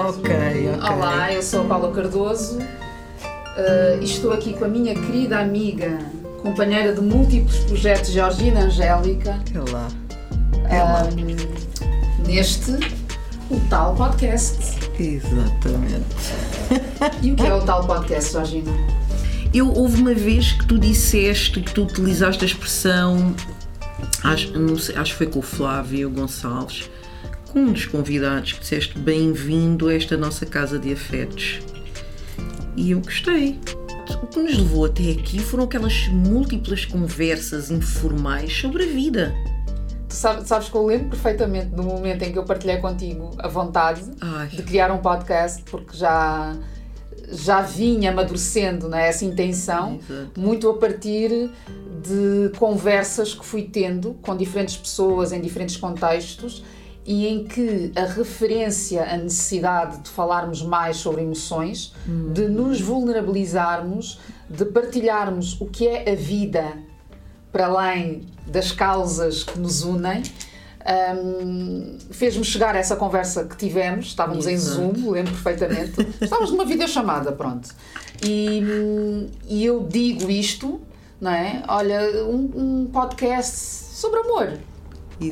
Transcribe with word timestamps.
Ok, 0.00 0.24
ok. 0.24 0.90
Olá, 0.90 1.30
eu 1.30 1.42
sou 1.42 1.60
a 1.60 1.64
Paula 1.66 1.92
Cardoso 1.92 2.56
uh, 2.58 4.00
e 4.00 4.04
estou 4.04 4.32
aqui 4.32 4.54
com 4.54 4.64
a 4.64 4.68
minha 4.68 4.94
querida 4.94 5.38
amiga, 5.38 5.98
companheira 6.40 6.94
de 6.94 7.02
múltiplos 7.02 7.58
projetos, 7.64 8.10
Georgina 8.10 8.60
Angélica. 8.60 9.38
Olá. 9.68 9.88
Um, 10.70 12.26
neste, 12.26 12.72
o 13.50 13.60
tal 13.68 13.94
podcast. 13.94 14.78
Exatamente. 14.98 16.16
E 17.20 17.32
o 17.32 17.36
que 17.36 17.46
é 17.46 17.52
o 17.52 17.60
tal 17.60 17.86
podcast, 17.86 18.32
Georgina? 18.32 18.72
Eu 19.52 19.70
houve 19.70 20.00
uma 20.00 20.14
vez 20.14 20.52
que 20.52 20.64
tu 20.64 20.78
disseste 20.78 21.60
que 21.60 21.74
tu 21.74 21.82
utilizaste 21.82 22.42
a 22.42 22.46
expressão, 22.46 23.34
acho, 24.24 24.78
sei, 24.78 24.96
acho 24.96 25.12
que 25.12 25.18
foi 25.18 25.26
com 25.26 25.40
o 25.40 25.42
Flávio 25.42 26.08
Gonçalves, 26.08 26.88
com 27.52 27.60
um 27.60 27.72
dos 27.72 27.84
convidados, 27.84 28.52
que 28.52 28.60
disseste 28.60 28.96
bem-vindo 28.96 29.88
a 29.88 29.94
esta 29.94 30.16
nossa 30.16 30.46
casa 30.46 30.78
de 30.78 30.92
afetos. 30.92 31.58
E 32.76 32.92
eu 32.92 33.00
gostei. 33.00 33.58
O 34.22 34.26
que 34.28 34.38
nos 34.38 34.56
levou 34.56 34.84
até 34.84 35.10
aqui 35.10 35.40
foram 35.40 35.64
aquelas 35.64 36.06
múltiplas 36.08 36.84
conversas 36.84 37.70
informais 37.70 38.56
sobre 38.56 38.84
a 38.84 38.86
vida. 38.86 39.34
Tu 40.08 40.14
sabes, 40.14 40.46
sabes 40.46 40.68
que 40.68 40.76
eu 40.76 40.86
lembro 40.86 41.08
perfeitamente 41.08 41.66
do 41.66 41.82
momento 41.82 42.22
em 42.22 42.32
que 42.32 42.38
eu 42.38 42.44
partilhei 42.44 42.76
contigo 42.76 43.30
a 43.38 43.48
vontade 43.48 44.02
Ai. 44.20 44.48
de 44.48 44.62
criar 44.62 44.92
um 44.92 44.98
podcast, 44.98 45.62
porque 45.64 45.96
já 45.96 46.56
já 47.32 47.62
vinha 47.62 48.10
amadurecendo 48.10 48.88
né, 48.88 49.08
essa 49.08 49.24
intenção, 49.24 50.00
Exato. 50.08 50.40
muito 50.40 50.68
a 50.68 50.74
partir 50.74 51.48
de 52.02 52.50
conversas 52.58 53.34
que 53.34 53.44
fui 53.44 53.62
tendo 53.62 54.14
com 54.14 54.36
diferentes 54.36 54.76
pessoas 54.76 55.30
em 55.30 55.40
diferentes 55.40 55.76
contextos 55.76 56.64
e 57.06 57.26
em 57.26 57.44
que 57.44 57.92
a 57.96 58.04
referência 58.04 59.02
à 59.04 59.16
necessidade 59.16 60.00
de 60.00 60.10
falarmos 60.10 60.62
mais 60.62 60.98
sobre 60.98 61.22
emoções, 61.22 61.94
de 62.32 62.48
nos 62.48 62.80
vulnerabilizarmos, 62.80 64.20
de 64.48 64.64
partilharmos 64.64 65.60
o 65.60 65.66
que 65.66 65.88
é 65.88 66.12
a 66.12 66.14
vida 66.14 66.72
para 67.50 67.66
além 67.66 68.26
das 68.46 68.72
causas 68.72 69.44
que 69.44 69.58
nos 69.58 69.82
unem. 69.82 70.22
Um, 70.80 71.98
fez-me 72.10 72.44
chegar 72.44 72.74
a 72.74 72.78
essa 72.78 72.96
conversa 72.96 73.44
que 73.44 73.56
tivemos, 73.56 74.06
estávamos 74.06 74.46
Exato. 74.46 74.82
em 74.82 74.94
Zoom, 74.94 75.10
lembro 75.10 75.32
perfeitamente, 75.32 76.06
estávamos 76.20 76.50
numa 76.50 76.64
videochamada, 76.64 77.32
pronto. 77.32 77.68
E, 78.24 78.62
e 79.46 79.64
eu 79.64 79.86
digo 79.86 80.30
isto, 80.30 80.80
não 81.20 81.30
é? 81.30 81.62
Olha, 81.68 82.24
um, 82.24 82.50
um 82.54 82.86
podcast 82.86 83.56
sobre 83.94 84.20
amor. 84.20 84.58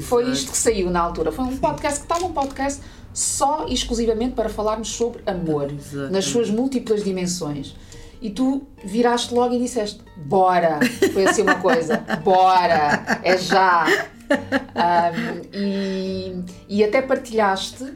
Foi 0.01 0.31
isto 0.31 0.53
que 0.53 0.59
saiu 0.59 0.91
na 0.91 1.01
altura. 1.01 1.33
Foi 1.33 1.45
um 1.45 1.57
podcast 1.57 2.01
que 2.01 2.05
estava 2.05 2.27
um 2.27 2.33
podcast 2.33 2.83
só 3.13 3.67
e 3.67 3.75
exclusivamente 3.75 4.35
para 4.35 4.49
falarmos 4.49 4.89
sobre 4.89 5.23
amor, 5.27 5.73
Exato. 5.73 6.13
nas 6.13 6.25
suas 6.27 6.51
múltiplas 6.51 7.03
dimensões. 7.03 7.75
E 8.21 8.31
tu 8.31 8.67
viraste 8.85 9.33
logo 9.33 9.55
e 9.55 9.59
disseste: 9.59 10.01
Bora! 10.17 10.81
Foi 11.13 11.27
assim 11.27 11.43
uma 11.43 11.57
coisa: 11.57 11.99
Bora! 12.23 13.21
É 13.23 13.39
já! 13.39 13.87
Um, 14.29 15.49
e, 15.53 16.45
e 16.69 16.85
até 16.85 17.01
partilhaste 17.01 17.95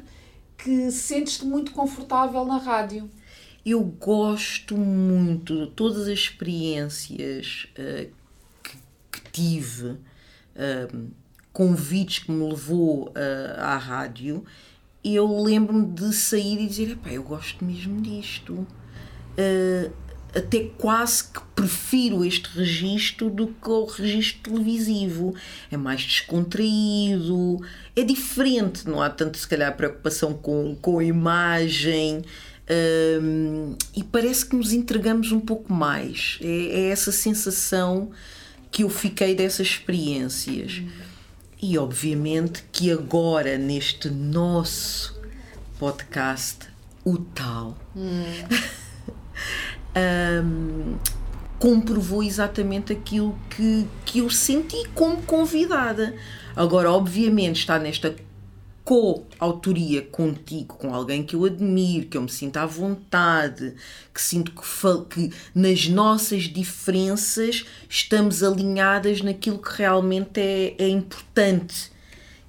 que 0.56 0.90
sentes-te 0.90 1.44
muito 1.44 1.72
confortável 1.72 2.44
na 2.44 2.56
rádio. 2.56 3.10
Eu 3.64 3.80
gosto 3.82 4.76
muito 4.76 5.66
de 5.66 5.70
todas 5.72 6.02
as 6.02 6.08
experiências 6.08 7.68
eh, 7.76 8.08
que, 8.62 8.76
que 9.12 9.30
tive, 9.30 9.96
eh, 10.56 10.88
convites 11.52 12.20
que 12.20 12.30
me 12.30 12.48
levou 12.48 13.12
eh, 13.14 13.56
à 13.58 13.76
rádio. 13.76 14.44
Eu 15.04 15.42
lembro-me 15.42 15.86
de 15.86 16.12
sair 16.14 16.60
e 16.60 16.66
dizer: 16.66 16.92
Epá, 16.92 17.10
eu 17.10 17.22
gosto 17.22 17.64
mesmo 17.64 18.00
disto. 18.00 18.66
Eh, 19.36 19.90
até 20.34 20.70
quase 20.78 21.24
que 21.24 21.40
prefiro 21.54 22.24
este 22.24 22.48
registro 22.56 23.28
do 23.28 23.48
que 23.48 23.68
o 23.68 23.84
registro 23.84 24.50
televisivo. 24.50 25.34
É 25.70 25.76
mais 25.76 26.02
descontraído, 26.02 27.60
é 27.94 28.02
diferente, 28.02 28.88
não 28.88 29.02
há 29.02 29.10
tanto, 29.10 29.38
se 29.38 29.46
calhar, 29.46 29.76
preocupação 29.76 30.32
com, 30.34 30.74
com 30.80 30.98
a 30.98 31.04
imagem. 31.04 32.22
hum, 33.20 33.76
e 33.94 34.02
parece 34.02 34.46
que 34.46 34.56
nos 34.56 34.72
entregamos 34.72 35.32
um 35.32 35.40
pouco 35.40 35.72
mais. 35.72 36.38
É, 36.40 36.46
é 36.46 36.88
essa 36.90 37.12
sensação 37.12 38.10
que 38.70 38.84
eu 38.84 38.88
fiquei 38.88 39.34
dessas 39.34 39.66
experiências. 39.66 40.82
E 41.64 41.78
obviamente 41.78 42.64
que 42.72 42.90
agora, 42.90 43.56
neste 43.56 44.10
nosso 44.10 45.16
podcast, 45.78 46.66
o 47.04 47.16
tal 47.18 47.78
hum, 47.94 48.24
comprovou 51.60 52.20
exatamente 52.24 52.92
aquilo 52.92 53.38
que, 53.48 53.86
que 54.04 54.18
eu 54.18 54.28
senti 54.28 54.88
como 54.92 55.22
convidada. 55.22 56.16
Agora, 56.56 56.90
obviamente, 56.90 57.60
está 57.60 57.78
nesta 57.78 58.12
co-autoria 58.84 60.02
contigo, 60.02 60.76
com 60.76 60.94
alguém 60.94 61.22
que 61.22 61.36
eu 61.36 61.44
admiro, 61.44 62.06
que 62.06 62.16
eu 62.16 62.22
me 62.22 62.28
sinto 62.28 62.56
à 62.56 62.66
vontade, 62.66 63.74
que 64.12 64.20
sinto 64.20 64.52
que, 64.52 64.60
que 65.08 65.36
nas 65.54 65.88
nossas 65.88 66.44
diferenças 66.44 67.64
estamos 67.88 68.42
alinhadas 68.42 69.20
naquilo 69.20 69.58
que 69.58 69.76
realmente 69.76 70.40
é, 70.40 70.74
é 70.78 70.88
importante 70.88 71.92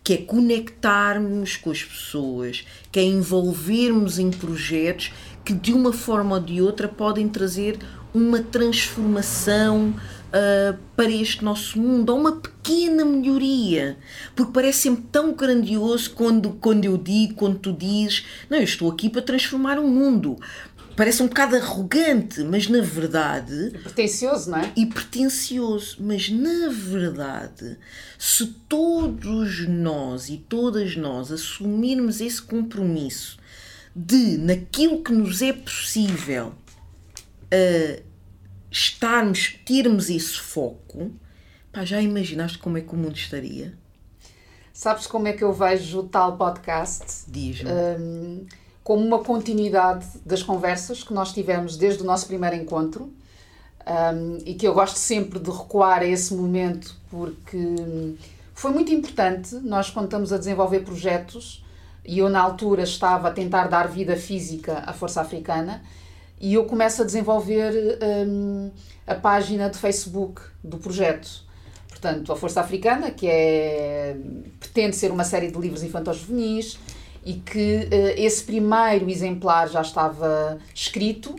que 0.04 0.14
é 0.14 0.18
conectarmos 0.18 1.56
com 1.56 1.72
as 1.72 1.82
pessoas, 1.82 2.66
que 2.92 3.00
é 3.00 3.04
envolvermos 3.04 4.20
em 4.20 4.30
projetos 4.32 5.14
que 5.46 5.54
de 5.54 5.72
uma 5.74 5.94
forma 5.94 6.36
ou 6.36 6.42
de 6.42 6.62
outra 6.62 6.90
podem 6.90 7.30
trazer 7.30 7.80
uma 8.14 8.40
transformação 8.40 9.94
ah, 10.34 10.76
para 10.96 11.12
este 11.12 11.46
nosso 11.46 11.80
mundo, 11.80 12.10
ou 12.10 12.20
uma 12.20 12.32
pequena 12.38 13.06
melhoria, 13.06 13.98
porque 14.36 14.52
parece 14.52 14.80
sempre 14.80 15.04
tão 15.12 15.32
grandioso 15.34 16.10
quando, 16.10 16.54
quando 16.54 16.86
eu 16.86 16.98
digo, 16.98 17.36
quando 17.36 17.60
tu 17.60 17.72
dizes, 17.72 18.26
não, 18.50 18.58
eu 18.58 18.64
estou 18.64 18.90
aqui 18.90 19.12
para 19.12 19.22
transformar 19.22 19.78
o 19.78 19.88
mundo. 19.88 20.40
Parece 20.96 21.22
um 21.22 21.28
bocado 21.28 21.56
arrogante, 21.56 22.44
mas 22.44 22.68
na 22.68 22.82
verdade 22.82 23.72
Pretencioso, 23.84 24.52
não 24.52 24.60
é? 24.60 24.72
e 24.76 24.86
pretencioso, 24.86 25.98
mas 26.00 26.30
na 26.30 26.70
verdade, 26.70 27.78
se 28.18 28.46
todos 28.68 29.68
nós 29.68 30.30
e 30.30 30.38
todas 30.38 30.96
nós 30.96 31.32
assumirmos 31.32 32.22
esse 32.22 32.42
compromisso 32.42 33.38
de, 33.96 34.38
naquilo 34.38 35.04
que 35.04 35.12
nos 35.12 35.42
é 35.42 35.54
possível, 35.54 36.54
ah, 37.52 38.02
estarmos, 38.74 39.60
termos 39.64 40.10
esse 40.10 40.40
foco, 40.40 41.12
pá, 41.72 41.86
já 41.86 42.02
imaginaste 42.02 42.58
como 42.58 42.78
é 42.78 42.82
que 42.82 42.94
o 42.94 42.98
mundo 42.98 43.16
estaria? 43.16 43.74
Sabes 44.74 45.06
como 45.06 45.28
é 45.28 45.34
que 45.34 45.44
eu 45.44 45.54
vejo 45.54 46.00
o 46.00 46.04
tal 46.04 46.36
podcast? 46.36 47.26
Diz-me. 47.28 47.70
Hum, 47.70 48.46
como 48.84 49.06
uma 49.06 49.20
continuidade 49.20 50.06
das 50.26 50.42
conversas 50.42 51.04
que 51.04 51.14
nós 51.14 51.32
tivemos 51.32 51.78
desde 51.78 52.02
o 52.02 52.06
nosso 52.06 52.26
primeiro 52.26 52.56
encontro 52.56 53.14
hum, 53.88 54.40
e 54.44 54.56
que 54.56 54.68
eu 54.68 54.74
gosto 54.74 54.98
sempre 54.98 55.40
de 55.40 55.52
recuar 55.52 56.00
a 56.00 56.06
esse 56.06 56.34
momento 56.34 56.96
porque 57.12 57.56
hum, 57.56 58.18
foi 58.56 58.72
muito 58.72 58.92
importante. 58.92 59.54
Nós, 59.58 59.92
quando 59.92 60.06
estamos 60.06 60.34
a 60.34 60.38
desenvolver 60.40 60.80
projetos, 60.80 61.64
e 62.04 62.18
eu 62.18 62.28
na 62.28 62.42
altura 62.42 62.82
estava 62.82 63.28
a 63.28 63.32
tentar 63.32 63.68
dar 63.68 63.88
vida 63.88 64.18
física 64.18 64.84
à 64.86 64.94
Força 64.94 65.22
Africana, 65.22 65.84
e 66.44 66.56
eu 66.56 66.66
começo 66.66 67.02
a 67.02 67.06
desenvolver 67.06 67.98
hum, 68.28 68.70
a 69.08 69.16
página 69.16 69.70
de 69.70 69.78
Facebook 69.78 70.42
do 70.62 70.78
projeto. 70.78 71.42
Portanto, 71.88 72.34
a 72.34 72.36
Força 72.36 72.60
Africana, 72.60 73.12
que 73.12 73.26
é, 73.26 74.18
pretende 74.60 74.94
ser 74.98 75.10
uma 75.10 75.24
série 75.24 75.50
de 75.50 75.58
livros 75.58 75.84
infantis 75.84 76.18
juvenis 76.18 76.78
e 77.24 77.36
que 77.36 77.88
eh, 77.90 78.22
esse 78.22 78.44
primeiro 78.44 79.10
exemplar 79.10 79.70
já 79.70 79.80
estava 79.80 80.58
escrito, 80.76 81.34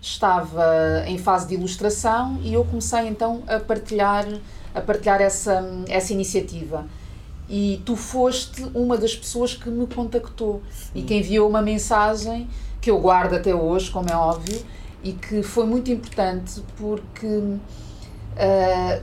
estava 0.00 1.02
em 1.08 1.18
fase 1.18 1.48
de 1.48 1.54
ilustração 1.54 2.38
e 2.40 2.54
eu 2.54 2.64
comecei 2.64 3.08
então 3.08 3.42
a 3.48 3.58
partilhar, 3.58 4.24
a 4.72 4.80
partilhar 4.80 5.20
essa, 5.20 5.64
essa 5.88 6.12
iniciativa. 6.12 6.86
E 7.48 7.82
tu 7.84 7.96
foste 7.96 8.62
uma 8.72 8.96
das 8.96 9.16
pessoas 9.16 9.52
que 9.52 9.68
me 9.68 9.88
contactou 9.88 10.62
e 10.94 11.02
que 11.02 11.12
enviou 11.12 11.48
uma 11.48 11.60
mensagem 11.60 12.48
que 12.84 12.90
eu 12.90 13.00
guardo 13.00 13.34
até 13.34 13.54
hoje, 13.54 13.90
como 13.90 14.10
é 14.10 14.14
óbvio, 14.14 14.62
e 15.02 15.14
que 15.14 15.42
foi 15.42 15.64
muito 15.64 15.90
importante 15.90 16.62
porque 16.76 17.56
ah, 18.36 19.00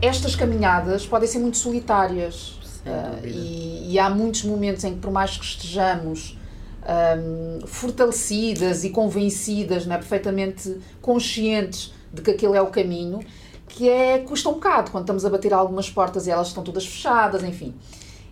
estas 0.00 0.36
caminhadas 0.36 1.04
podem 1.04 1.28
ser 1.28 1.40
muito 1.40 1.56
solitárias 1.56 2.60
dúvida. 2.84 3.26
e, 3.26 3.92
e 3.92 3.98
há 3.98 4.08
muitos 4.08 4.44
momentos 4.44 4.84
em 4.84 4.94
que, 4.94 5.00
por 5.00 5.10
mais 5.10 5.36
que 5.36 5.44
estejamos 5.44 6.38
ahm, 6.84 7.66
fortalecidas 7.66 8.84
e 8.84 8.90
convencidas, 8.90 9.84
não 9.84 9.96
é, 9.96 9.98
perfeitamente 9.98 10.78
conscientes 11.00 11.92
de 12.12 12.22
que 12.22 12.30
aquele 12.30 12.56
é 12.56 12.62
o 12.62 12.68
caminho, 12.68 13.18
que 13.66 13.88
é 13.88 14.18
custa 14.20 14.48
um 14.48 14.54
bocado 14.54 14.92
quando 14.92 15.02
estamos 15.04 15.24
a 15.24 15.30
bater 15.30 15.52
algumas 15.52 15.90
portas 15.90 16.28
e 16.28 16.30
elas 16.30 16.48
estão 16.48 16.62
todas 16.62 16.86
fechadas, 16.86 17.42
enfim. 17.42 17.74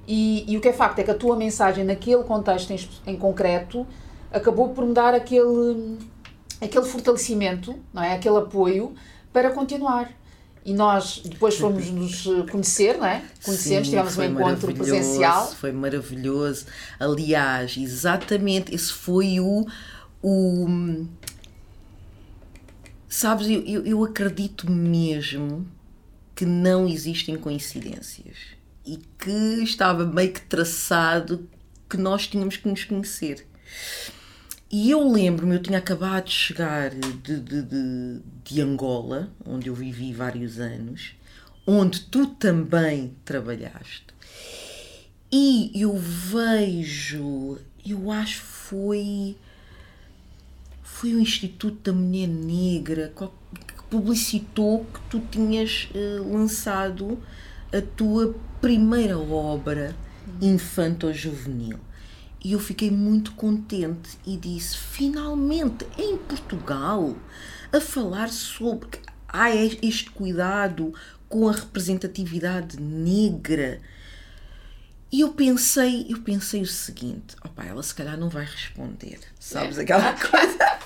E, 0.06 0.44
e 0.46 0.56
o 0.56 0.60
que 0.60 0.68
é 0.68 0.72
facto 0.72 1.00
é 1.00 1.02
que 1.02 1.10
a 1.10 1.14
tua 1.14 1.34
mensagem 1.34 1.84
naquele 1.84 2.22
contexto 2.22 2.72
em, 2.72 2.78
em 3.06 3.16
concreto 3.16 3.84
acabou 4.32 4.70
por 4.70 4.84
me 4.86 4.94
dar 4.94 5.14
aquele, 5.14 5.98
aquele 6.60 6.84
fortalecimento, 6.84 7.78
não 7.92 8.02
é? 8.02 8.14
aquele 8.14 8.38
apoio 8.38 8.94
para 9.32 9.50
continuar. 9.50 10.10
E 10.64 10.74
nós 10.74 11.22
depois 11.24 11.56
fomos 11.56 11.90
nos 11.90 12.24
conhecer, 12.50 12.98
não 12.98 13.06
é? 13.06 13.24
Conhecemos, 13.42 13.88
Sim, 13.88 13.90
tivemos 13.92 14.18
um 14.18 14.24
encontro 14.24 14.74
presencial. 14.74 15.50
Foi 15.52 15.72
maravilhoso. 15.72 16.66
Aliás, 16.98 17.76
exatamente, 17.78 18.74
esse 18.74 18.92
foi 18.92 19.40
o. 19.40 19.66
o 20.22 21.06
sabes, 23.08 23.48
eu, 23.48 23.62
eu, 23.62 23.86
eu 23.86 24.04
acredito 24.04 24.70
mesmo 24.70 25.66
que 26.36 26.44
não 26.44 26.86
existem 26.86 27.36
coincidências 27.36 28.36
e 28.84 28.98
que 29.18 29.62
estava 29.62 30.04
meio 30.04 30.32
que 30.32 30.42
traçado 30.42 31.48
que 31.88 31.96
nós 31.96 32.26
tínhamos 32.26 32.58
que 32.58 32.68
nos 32.68 32.84
conhecer. 32.84 33.46
E 34.72 34.88
eu 34.88 35.10
lembro-me, 35.10 35.56
eu 35.56 35.62
tinha 35.62 35.78
acabado 35.78 36.26
de 36.26 36.30
chegar 36.30 36.90
de, 36.90 37.40
de, 37.40 37.62
de, 37.62 38.20
de, 38.44 38.60
Angola, 38.60 39.28
onde 39.44 39.68
eu 39.68 39.74
vivi 39.74 40.12
vários 40.12 40.60
anos, 40.60 41.16
onde 41.66 42.02
tu 42.02 42.28
também 42.28 43.16
trabalhaste. 43.24 44.06
E 45.32 45.72
eu 45.74 45.96
vejo, 45.96 47.58
eu 47.84 48.12
acho 48.12 48.42
que 48.42 48.46
foi, 48.46 49.36
foi 50.84 51.14
o 51.14 51.20
Instituto 51.20 51.90
da 51.90 51.98
Mulher 51.98 52.28
Negra 52.28 53.12
que 53.16 53.28
publicitou 53.90 54.84
que 54.84 55.00
tu 55.10 55.20
tinhas 55.32 55.88
uh, 55.92 56.32
lançado 56.32 57.18
a 57.72 57.80
tua 57.80 58.36
primeira 58.60 59.18
obra 59.18 59.96
infanto-juvenil. 60.40 61.80
E 62.42 62.52
eu 62.52 62.58
fiquei 62.58 62.90
muito 62.90 63.32
contente 63.32 64.18
e 64.26 64.36
disse: 64.36 64.76
finalmente 64.76 65.86
em 65.98 66.16
Portugal 66.16 67.14
a 67.72 67.80
falar 67.80 68.30
sobre 68.30 68.98
há 69.28 69.50
este 69.54 70.10
cuidado 70.10 70.92
com 71.28 71.48
a 71.48 71.52
representatividade 71.52 72.80
negra. 72.80 73.80
E 75.12 75.20
eu 75.20 75.30
pensei, 75.30 76.06
eu 76.08 76.20
pensei 76.20 76.62
o 76.62 76.66
seguinte, 76.66 77.34
opa, 77.44 77.64
ela 77.64 77.82
se 77.82 77.94
calhar 77.94 78.16
não 78.16 78.28
vai 78.28 78.44
responder, 78.44 79.18
sabes 79.40 79.76
é. 79.76 79.82
aquela 79.82 80.12
coisa? 80.14 80.78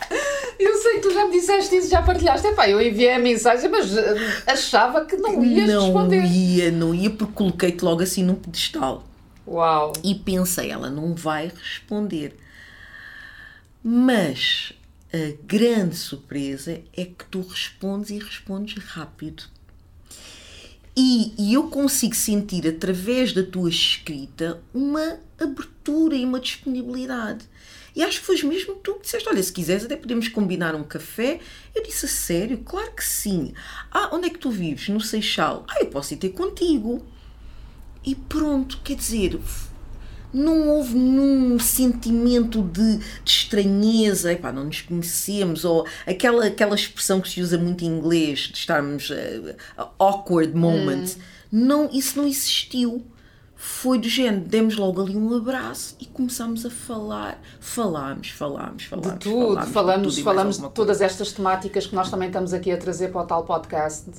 Eu 0.58 0.76
sei 0.78 0.94
que 0.94 1.00
tu 1.00 1.12
já 1.12 1.26
me 1.26 1.32
disseste 1.32 1.76
isso, 1.76 1.90
já 1.90 2.00
partilhaste. 2.00 2.46
Epá, 2.46 2.68
eu 2.68 2.80
enviei 2.80 3.12
a 3.12 3.18
mensagem, 3.18 3.68
mas 3.68 3.94
eh, 3.94 4.42
achava 4.46 5.04
que 5.04 5.16
não 5.16 5.44
ias 5.44 5.68
não 5.68 5.84
responder. 5.86 6.22
Não 6.22 6.26
ia, 6.26 6.70
não 6.70 6.94
ia, 6.94 7.10
porque 7.10 7.32
coloquei-te 7.34 7.84
logo 7.84 8.02
assim 8.02 8.22
num 8.22 8.34
pedestal. 8.34 9.04
Uau! 9.46 9.92
E 10.02 10.14
pensei, 10.14 10.70
ela 10.70 10.90
não 10.90 11.14
vai 11.14 11.48
responder. 11.48 12.36
Mas 13.82 14.72
a 15.12 15.36
grande 15.46 15.96
surpresa 15.96 16.80
é 16.96 17.04
que 17.04 17.24
tu 17.30 17.40
respondes 17.42 18.10
e 18.10 18.18
respondes 18.18 18.82
rápido. 18.82 19.44
E, 20.96 21.34
e, 21.36 21.52
eu 21.54 21.68
consigo 21.68 22.14
sentir 22.14 22.66
através 22.68 23.32
da 23.32 23.42
tua 23.42 23.68
escrita 23.68 24.62
uma 24.72 25.18
abertura 25.40 26.14
e 26.14 26.24
uma 26.24 26.38
disponibilidade. 26.38 27.48
E 27.96 28.02
acho 28.02 28.20
que 28.20 28.26
foi 28.26 28.40
mesmo 28.42 28.76
tu 28.76 28.94
que 28.94 29.02
disseste: 29.02 29.28
Olha, 29.28 29.42
se 29.42 29.52
quiseres, 29.52 29.84
até 29.84 29.96
podemos 29.96 30.28
combinar 30.28 30.74
um 30.74 30.84
café. 30.84 31.40
Eu 31.74 31.82
disse: 31.82 32.06
A 32.06 32.08
sério? 32.08 32.58
Claro 32.58 32.92
que 32.92 33.04
sim. 33.04 33.54
Ah, 33.90 34.10
onde 34.12 34.28
é 34.28 34.30
que 34.30 34.38
tu 34.38 34.50
vives? 34.50 34.88
No 34.88 35.00
Seixal. 35.00 35.64
Ah, 35.68 35.80
eu 35.80 35.86
posso 35.86 36.14
ir 36.14 36.16
ter 36.16 36.30
contigo. 36.30 37.04
E 38.04 38.14
pronto, 38.14 38.80
quer 38.84 38.96
dizer, 38.96 39.40
não 40.34 40.68
houve 40.68 40.94
nenhum 40.94 41.58
sentimento 41.60 42.60
de, 42.60 42.98
de 42.98 43.30
estranheza, 43.30 44.32
epá, 44.32 44.52
não 44.52 44.64
nos 44.64 44.80
conhecemos, 44.80 45.64
ou 45.64 45.86
aquela, 46.04 46.44
aquela 46.44 46.74
expressão 46.74 47.20
que 47.20 47.28
se 47.28 47.40
usa 47.40 47.56
muito 47.56 47.84
em 47.84 47.88
inglês, 47.88 48.40
de 48.40 48.58
estarmos 48.58 49.10
uh, 49.10 49.86
awkward 49.98 50.54
moment. 50.54 51.16
Hum. 51.16 51.20
Não, 51.52 51.88
isso 51.92 52.18
não 52.18 52.26
existiu. 52.26 53.04
Foi 53.56 53.98
do 53.98 54.08
género, 54.08 54.44
demos 54.44 54.76
logo 54.76 55.00
ali 55.00 55.16
um 55.16 55.34
abraço 55.34 55.96
e 55.98 56.04
começámos 56.04 56.66
a 56.66 56.70
falar. 56.70 57.40
Falámos, 57.60 58.28
falámos, 58.28 58.84
falámos. 58.84 59.12
De 59.12 59.18
tudo, 59.20 59.54
falámos, 59.54 59.72
falamos, 59.72 60.14
de, 60.14 60.18
tudo 60.18 60.24
falamos 60.24 60.58
de 60.58 60.70
todas 60.70 61.00
estas 61.00 61.32
temáticas 61.32 61.86
que 61.86 61.94
nós 61.94 62.10
também 62.10 62.26
estamos 62.26 62.52
aqui 62.52 62.70
a 62.72 62.76
trazer 62.76 63.10
para 63.10 63.22
o 63.22 63.24
tal 63.24 63.44
podcast. 63.44 64.10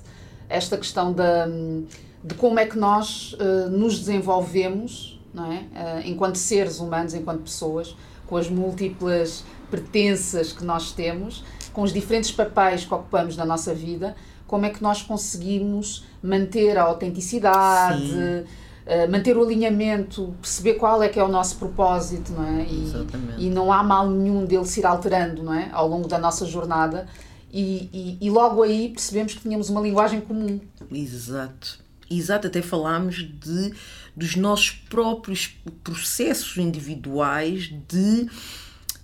Esta 0.50 0.78
questão 0.78 1.14
da 1.14 1.46
de 1.46 1.86
como 2.34 2.60
é 2.60 2.66
que 2.66 2.78
nós 2.78 3.34
uh, 3.34 3.70
nos 3.70 4.00
desenvolvemos, 4.00 5.20
não 5.34 5.52
é? 5.52 5.58
Uh, 5.58 6.08
enquanto 6.10 6.38
seres 6.38 6.80
humanos, 6.80 7.14
enquanto 7.14 7.42
pessoas, 7.42 7.96
com 8.26 8.38
as 8.38 8.50
múltiplas 8.50 9.44
pertenças 9.70 10.52
que 10.52 10.64
nós 10.64 10.92
temos, 10.92 11.44
com 11.72 11.84
os 11.84 11.94
diferentes 11.94 12.32
papéis 12.32 12.86
que 12.86 12.94
ocupamos 12.94 13.38
na 13.38 13.46
nossa 13.46 13.74
vida, 13.74 14.16
como 14.48 14.66
é 14.66 14.70
que 14.70 14.82
nós 14.82 15.02
conseguimos 15.02 16.06
manter 16.22 16.78
a 16.78 16.84
autenticidade, 16.84 18.12
uh, 18.12 19.12
manter 19.12 19.38
o 19.38 19.44
alinhamento, 19.44 20.34
perceber 20.42 20.76
qual 20.76 21.04
é 21.04 21.10
que 21.10 21.20
é 21.20 21.24
o 21.24 21.28
nosso 21.28 21.58
propósito, 21.58 22.32
não 22.32 22.60
é? 22.60 22.64
E, 22.64 23.46
e, 23.46 23.50
não 23.50 23.72
há 23.72 23.84
mal 23.84 24.10
nenhum 24.10 24.46
dele 24.46 24.66
se 24.66 24.80
ir 24.80 24.86
alterando, 24.86 25.44
não 25.44 25.54
é? 25.54 25.70
Ao 25.72 25.88
longo 25.88 26.08
da 26.08 26.18
nossa 26.18 26.46
jornada. 26.46 27.08
E, 27.52 27.90
e, 27.94 28.18
e 28.20 28.30
logo 28.30 28.64
aí 28.64 28.90
percebemos 28.90 29.34
que 29.34 29.42
tínhamos 29.42 29.70
uma 29.70 29.80
linguagem 29.80 30.20
comum. 30.22 30.60
Exato. 30.92 31.85
Exato, 32.18 32.48
até 32.48 32.62
falámos 32.62 33.18
de, 33.18 33.74
dos 34.16 34.36
nossos 34.36 34.72
próprios 34.72 35.48
processos 35.84 36.58
individuais 36.58 37.74
de 37.88 38.30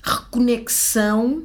reconexão 0.03 1.43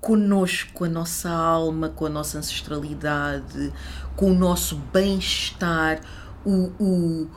conosco, 0.00 0.72
com 0.72 0.84
a 0.84 0.88
nossa 0.88 1.30
alma, 1.30 1.88
com 1.88 2.06
a 2.06 2.08
nossa 2.08 2.38
ancestralidade, 2.38 3.72
com 4.14 4.30
o 4.30 4.34
nosso 4.34 4.76
bem-estar, 4.92 6.00
o, 6.44 6.70
o, 6.78 7.30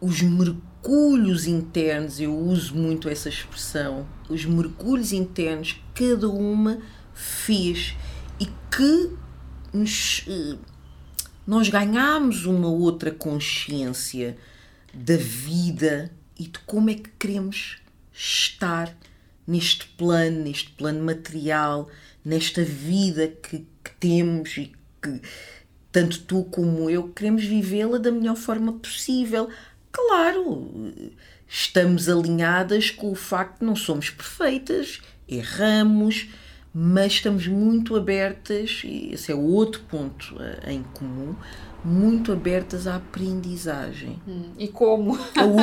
os 0.00 0.20
mergulhos 0.20 1.46
internos, 1.46 2.18
eu 2.18 2.36
uso 2.36 2.74
muito 2.74 3.08
essa 3.08 3.28
expressão, 3.28 4.04
os 4.28 4.44
mergulhos 4.44 5.12
internos 5.12 5.80
que 5.94 6.10
cada 6.10 6.28
uma 6.28 6.78
fez 7.14 7.94
e 8.40 8.46
que 8.70 9.16
nos 9.72 10.24
eh, 10.28 10.58
nós 11.48 11.70
ganhamos 11.70 12.44
uma 12.44 12.68
outra 12.68 13.10
consciência 13.10 14.36
da 14.92 15.16
vida 15.16 16.12
e 16.38 16.42
de 16.42 16.58
como 16.58 16.90
é 16.90 16.94
que 16.94 17.08
queremos 17.18 17.78
estar 18.12 18.94
neste 19.46 19.86
plano, 19.86 20.42
neste 20.42 20.68
plano 20.72 21.02
material, 21.02 21.88
nesta 22.22 22.62
vida 22.62 23.28
que, 23.28 23.66
que 23.82 23.90
temos 23.98 24.58
e 24.58 24.72
que 25.00 25.22
tanto 25.90 26.20
tu 26.24 26.44
como 26.44 26.90
eu 26.90 27.08
queremos 27.08 27.46
vivê-la 27.46 27.96
da 27.96 28.12
melhor 28.12 28.36
forma 28.36 28.74
possível. 28.74 29.48
Claro, 29.90 30.92
estamos 31.48 32.10
alinhadas 32.10 32.90
com 32.90 33.10
o 33.10 33.14
facto 33.14 33.60
de 33.60 33.64
não 33.64 33.74
somos 33.74 34.10
perfeitas, 34.10 35.00
erramos, 35.26 36.28
mas 36.72 37.14
estamos 37.14 37.46
muito 37.46 37.96
abertas, 37.96 38.82
e 38.84 39.10
esse 39.12 39.32
é 39.32 39.34
o 39.34 39.40
outro 39.42 39.82
ponto 39.88 40.34
uh, 40.36 40.70
em 40.70 40.82
comum, 40.94 41.34
muito 41.84 42.32
abertas 42.32 42.86
à 42.86 42.96
aprendizagem. 42.96 44.20
Hum, 44.26 44.52
e 44.58 44.68
como? 44.68 45.12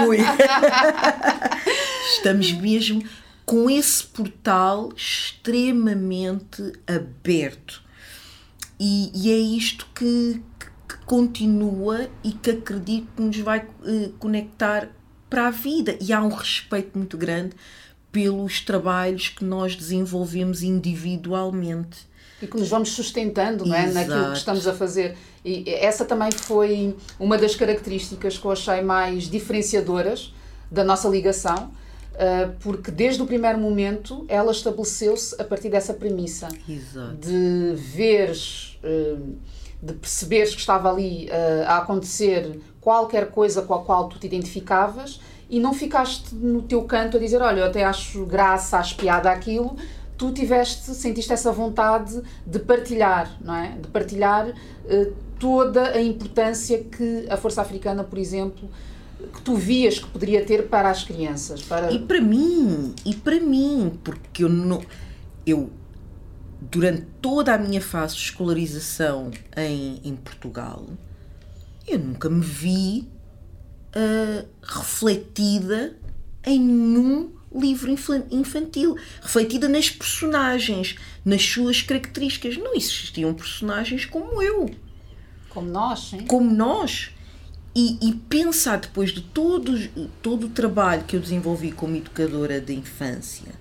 Ui. 0.08 0.18
estamos 2.18 2.52
mesmo 2.54 3.04
com 3.46 3.70
esse 3.70 4.04
portal 4.04 4.92
extremamente 4.96 6.74
aberto. 6.88 7.84
E, 8.80 9.12
e 9.14 9.32
é 9.32 9.38
isto 9.38 9.88
que, 9.94 10.42
que, 10.60 10.98
continua 11.06 12.10
e 12.24 12.32
que 12.32 12.50
acredito 12.50 13.08
que 13.16 13.22
nos 13.22 13.38
vai 13.40 13.60
uh, 13.60 14.10
conectar 14.18 14.90
para 15.30 15.48
a 15.48 15.52
vida. 15.52 15.98
E 16.02 16.12
há 16.12 16.22
um 16.22 16.30
respeito 16.30 16.98
muito 16.98 17.18
grande 17.18 17.56
pelos 18.16 18.62
trabalhos 18.62 19.28
que 19.28 19.44
nós 19.44 19.76
desenvolvemos 19.76 20.64
individualmente. 20.64 22.08
E 22.42 22.48
que 22.48 22.58
nos 22.58 22.70
vamos 22.70 22.92
sustentando 22.92 23.66
não 23.66 23.76
é? 23.76 23.88
naquilo 23.88 24.32
que 24.32 24.38
estamos 24.38 24.66
a 24.66 24.74
fazer. 24.74 25.18
E 25.44 25.70
essa 25.70 26.06
também 26.06 26.32
foi 26.32 26.96
uma 27.20 27.38
das 27.38 27.56
características 27.56 28.38
que 28.38 28.46
eu 28.46 28.52
achei 28.52 28.82
mais 28.82 29.26
diferenciadoras 29.30 30.34
da 30.72 30.82
nossa 30.82 31.10
ligação, 31.10 31.72
eh, 32.14 32.52
porque 32.62 32.90
desde 32.90 33.22
o 33.22 33.26
primeiro 33.26 33.60
momento 33.60 34.24
ela 34.30 34.54
estabeleceu-se 34.54 35.36
a 35.38 35.44
partir 35.44 35.68
dessa 35.68 35.94
premissa 35.94 36.48
Exato. 36.70 37.18
de 37.18 37.74
veres, 37.76 38.80
eh, 38.82 39.18
de 39.84 39.92
perceberes 39.92 40.54
que 40.54 40.62
estava 40.62 40.90
ali 40.90 41.28
eh, 41.30 41.66
a 41.68 41.80
acontecer 41.80 42.62
qualquer 42.80 43.30
coisa 43.30 43.62
com 43.62 43.74
a 43.74 43.84
qual 43.84 44.08
tu 44.08 44.18
te 44.18 44.26
identificavas 44.26 45.20
e 45.50 45.60
não 45.60 45.74
ficaste 45.74 46.34
no 46.34 46.62
teu 46.62 46.84
canto 46.84 47.18
a 47.18 47.20
dizer, 47.20 47.42
olha, 47.42 47.60
eu 47.62 47.66
até 47.66 47.84
acho 47.84 48.26
graça, 48.26 48.78
acho 48.78 48.96
piada 48.96 49.30
aquilo, 49.30 49.76
tu 50.18 50.32
tiveste, 50.32 50.92
sentiste 50.92 51.32
essa 51.32 51.52
vontade 51.52 52.22
de 52.46 52.60
partilhar, 52.60 53.38
não 53.42 53.56
é? 53.56 53.78
De 53.78 53.88
partilhar 53.90 54.50
uh, 54.50 55.14
toda 55.40 55.90
a 55.90 56.02
importância 56.02 56.84
que 56.84 57.28
a 57.30 57.38
Força 57.38 57.62
Africana, 57.62 58.04
por 58.04 58.18
exemplo, 58.18 58.70
que 59.34 59.42
tu 59.42 59.56
vias 59.56 60.00
que 60.00 60.08
poderia 60.08 60.44
ter 60.46 60.68
para 60.68 60.90
as 60.90 61.04
crianças? 61.04 61.62
Para... 61.62 61.92
E 61.92 62.00
para 62.00 62.22
mim, 62.22 62.94
e 63.06 63.14
para 63.14 63.40
mim, 63.40 64.00
porque 64.04 64.44
eu 64.44 64.50
não. 64.50 64.82
Eu, 65.46 65.70
durante 66.60 67.04
toda 67.22 67.54
a 67.54 67.58
minha 67.58 67.82
fase 67.82 68.16
de 68.16 68.22
escolarização 68.22 69.32
em, 69.56 70.02
em 70.04 70.16
Portugal, 70.16 70.86
eu 71.88 72.00
nunca 72.00 72.30
me 72.30 72.42
vi 72.42 73.08
uh, 73.96 74.48
refletida 74.62 75.98
em 76.46 76.60
nenhum 76.60 77.32
livro 77.54 77.90
infantil, 78.32 78.98
refletida 79.22 79.70
nas 79.70 79.90
personagens, 79.90 80.96
nas 81.24 81.42
suas 81.42 81.82
características. 81.82 82.58
Não 82.58 82.76
existiam 82.76 83.34
personagens 83.34 84.06
como 84.06 84.42
eu. 84.42 84.70
Como 85.50 85.70
nós, 85.70 86.10
sim. 86.10 86.26
Como 86.26 86.52
nós. 86.52 87.12
E, 87.74 87.98
e, 88.02 88.14
pensar 88.14 88.80
depois 88.80 89.12
de 89.12 89.22
todo, 89.22 89.78
todo 90.22 90.48
o 90.48 90.50
trabalho 90.50 91.04
que 91.04 91.16
eu 91.16 91.20
desenvolvi 91.20 91.74
como 91.74 91.98
educadora 91.98 92.62
de 92.62 92.74
infância, 92.74 93.52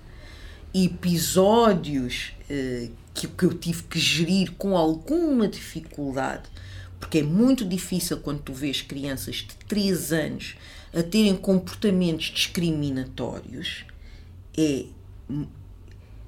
episódios 0.73 2.31
eh, 2.49 2.91
que, 3.13 3.27
que 3.27 3.43
eu 3.43 3.53
tive 3.53 3.83
que 3.83 3.99
gerir 3.99 4.53
com 4.53 4.77
alguma 4.77 5.49
dificuldade, 5.49 6.43
porque 6.99 7.19
é 7.19 7.23
muito 7.23 7.65
difícil 7.65 8.17
quando 8.17 8.41
tu 8.41 8.53
vês 8.53 8.81
crianças 8.81 9.37
de 9.37 9.55
3 9.67 10.13
anos 10.13 10.55
a 10.93 11.03
terem 11.03 11.35
comportamentos 11.35 12.27
discriminatórios, 12.27 13.85
é 14.57 14.85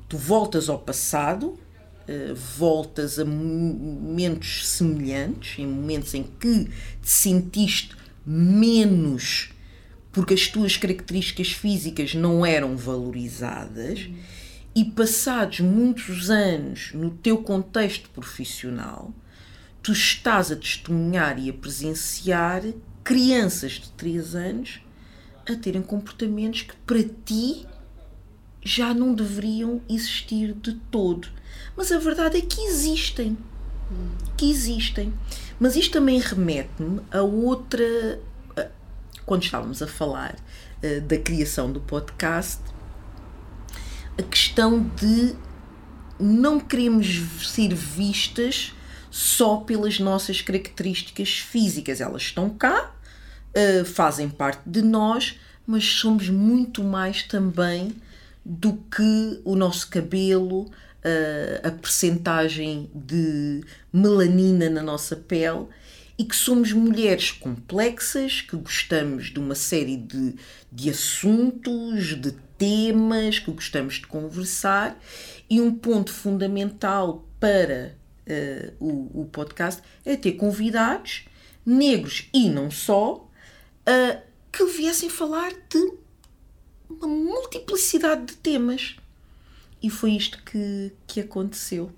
tu 0.10 0.18
voltas 0.18 0.70
ao 0.70 0.80
passado, 0.80 1.58
eh, 2.08 2.34
voltas 2.34 3.20
a 3.20 3.26
momentos 3.26 4.68
semelhantes, 4.68 5.60
em 5.60 5.68
momentos 5.68 6.14
em 6.14 6.24
que 6.24 6.66
te 6.66 6.72
sentiste 7.10 7.96
menos 8.26 9.52
porque 10.18 10.34
as 10.34 10.48
tuas 10.48 10.76
características 10.76 11.52
físicas 11.52 12.16
não 12.16 12.44
eram 12.44 12.76
valorizadas 12.76 14.10
e 14.74 14.84
passados 14.84 15.60
muitos 15.60 16.32
anos 16.32 16.92
no 16.92 17.12
teu 17.12 17.38
contexto 17.38 18.10
profissional, 18.10 19.14
tu 19.88 19.94
estás 19.94 20.52
a 20.52 20.56
testemunhar 20.58 21.40
e 21.40 21.50
a 21.50 21.54
presenciar 21.54 22.62
crianças 23.06 23.72
de 23.72 23.90
3 23.92 24.36
anos 24.36 24.82
a 25.50 25.56
terem 25.56 25.82
comportamentos 25.82 26.64
que 26.64 26.76
para 26.86 27.02
ti 27.24 27.66
já 28.62 28.94
não 28.94 29.14
deveriam 29.14 29.82
existir 29.88 30.52
de 30.56 30.74
todo. 30.92 31.30
Mas 31.74 31.90
a 31.94 32.00
verdade 32.00 32.38
é 32.38 32.42
que 32.42 32.60
existem. 32.64 33.38
Que 34.36 34.52
existem. 34.52 35.14
Mas 35.58 35.78
isto 35.78 35.94
também 35.94 36.20
remete-me 36.20 37.00
a 37.10 37.22
outra. 37.22 38.20
Quando 39.26 39.44
estávamos 39.44 39.82
a 39.82 39.88
falar 39.88 40.36
uh, 40.84 41.00
da 41.00 41.18
criação 41.18 41.72
do 41.72 41.80
podcast, 41.80 42.62
a 44.18 44.24
questão 44.24 44.84
de 44.98 45.34
não 46.20 46.60
queremos 46.60 47.22
ser 47.42 47.74
vistas 47.74 48.74
só 49.10 49.58
pelas 49.58 50.00
nossas 50.00 50.42
características 50.42 51.40
físicas. 51.40 52.02
Elas 52.02 52.24
estão 52.24 52.50
cá, 52.50 52.96
uh, 53.56 53.86
fazem 53.86 54.30
parte 54.30 54.62
de 54.66 54.82
nós, 54.82 55.40
mas 55.66 55.86
somos 55.86 56.30
muito 56.30 56.84
mais 56.84 57.24
também 57.24 57.96
do 58.46 58.74
que 58.90 59.42
o 59.44 59.56
nosso 59.56 59.90
cabelo, 59.90 60.72
a 61.64 61.72
percentagem 61.72 62.90
de 62.94 63.62
melanina 63.94 64.70
na 64.70 64.82
nossa 64.82 65.16
pele 65.16 65.68
e 66.18 66.24
que 66.24 66.36
somos 66.36 66.74
mulheres 66.74 67.32
complexas, 67.32 68.42
que 68.42 68.56
gostamos 68.56 69.26
de 69.26 69.40
uma 69.40 69.54
série 69.54 69.98
de, 69.98 70.36
de 70.72 70.90
assuntos, 70.90 72.20
de 72.20 72.32
temas, 72.58 73.38
que 73.38 73.52
gostamos 73.52 73.96
de 73.96 74.08
conversar 74.08 75.00
e 75.48 75.62
um 75.62 75.74
ponto 75.74 76.12
fundamental 76.12 77.24
para 77.40 77.96
uh, 78.28 78.74
o, 78.80 79.22
o, 79.22 79.26
podcast 79.26 79.82
é 80.06 80.16
ter 80.16 80.34
convidados 80.34 81.26
negros 81.66 82.30
e 82.34 82.50
não 82.50 82.70
só 82.70 83.16
uh, 83.16 84.22
que 84.52 84.66
viessem 84.66 85.10
falar 85.10 85.52
de 85.70 85.94
uma 86.90 87.08
multiplicidade 87.08 88.26
de 88.26 88.34
temas 88.36 88.98
e 89.82 89.90
foi 89.90 90.12
isto 90.12 90.42
que, 90.44 90.92
que 91.06 91.22
aconteceu. 91.22 91.92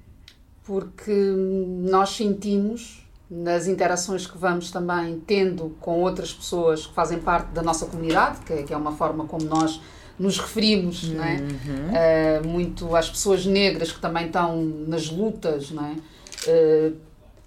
Porque 0.64 1.12
nós 1.12 2.10
sentimos, 2.12 3.04
nas 3.30 3.68
interações 3.68 4.28
que 4.28 4.38
vamos 4.38 4.70
também 4.70 5.20
tendo 5.26 5.76
com 5.80 6.00
outras 6.02 6.34
pessoas 6.34 6.86
que 6.86 6.94
fazem 6.94 7.20
parte 7.20 7.48
da 7.48 7.62
nossa 7.64 7.86
comunidade, 7.86 8.42
que 8.46 8.54
é, 8.54 8.64
que 8.64 8.74
é 8.74 8.78
uma 8.78 8.92
forma 8.92 9.26
como 9.26 9.46
nós 9.46 9.82
nos 10.20 10.38
referimos 10.38 11.04
uhum. 11.04 11.16
não 11.16 11.24
é? 11.24 12.42
Uh, 12.42 12.48
muito 12.48 12.96
às 12.96 13.10
pessoas 13.10 13.46
negras 13.46 13.92
que 13.92 14.02
também 14.02 14.28
estão 14.28 14.62
nas 14.64 15.10
lutas 15.10 15.72
não 15.72 15.86
é? 15.86 15.96
Uh, 16.48 16.96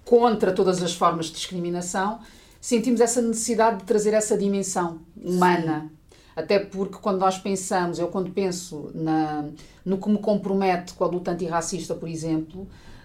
contra 0.05 0.51
todas 0.51 0.83
as 0.83 0.93
formas 0.93 1.27
de 1.27 1.33
discriminação, 1.33 2.19
sentimos 2.59 3.01
essa 3.01 3.21
necessidade 3.21 3.77
de 3.77 3.83
trazer 3.85 4.13
essa 4.13 4.37
dimensão 4.37 4.99
humana. 5.15 5.89
Sim 5.89 6.03
até 6.35 6.59
porque 6.59 6.97
quando 6.97 7.19
nós 7.19 7.37
pensamos, 7.37 7.99
eu 7.99 8.07
quando 8.07 8.31
penso 8.31 8.91
na, 8.93 9.45
no 9.85 9.97
que 9.97 10.09
me 10.09 10.17
compromete 10.17 10.93
com 10.93 11.03
a 11.03 11.07
luta 11.07 11.31
antirracista, 11.31 11.93
por 11.93 12.09
exemplo, 12.09 12.61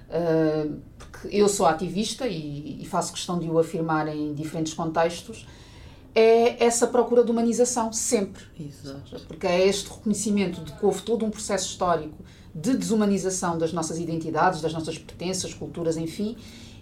uh, 0.09 0.80
porque 0.99 1.28
eu 1.30 1.49
sou 1.49 1.66
ativista 1.66 2.26
e, 2.26 2.83
e, 2.83 2.87
faço 2.87 3.12
questão 3.12 3.38
de 3.38 3.49
o 3.49 3.59
afirmar 3.59 4.09
em 4.09 4.33
diferentes 4.33 4.73
contextos, 4.73 5.47
é 6.14 6.64
essa 6.64 6.87
procura 6.87 7.23
de 7.23 7.30
humanização, 7.30 7.92
sempre. 7.92 8.45
Exato. 8.59 9.21
Porque 9.26 9.47
é 9.47 9.66
este 9.66 9.90
reconhecimento 9.90 10.62
de 10.62 10.73
que 10.73 10.85
houve 10.85 11.02
todo 11.02 11.25
um 11.25 11.30
processo 11.30 11.68
histórico 11.68 12.25
de 12.55 12.76
desumanização 12.76 13.59
das 13.59 13.73
nossas 13.73 13.99
identidades, 13.99 14.61
das 14.61 14.73
nossas 14.73 14.99
pertenças, 14.99 15.55
culturas, 15.55 15.97
enfim, 15.97 16.37